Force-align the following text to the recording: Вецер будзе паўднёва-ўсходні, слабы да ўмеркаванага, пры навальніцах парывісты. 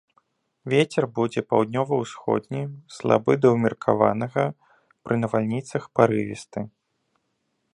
Вецер 0.73 1.03
будзе 1.17 1.41
паўднёва-ўсходні, 1.53 2.61
слабы 2.95 3.31
да 3.43 3.47
ўмеркаванага, 3.57 4.45
пры 5.03 5.15
навальніцах 5.25 5.83
парывісты. 6.01 6.59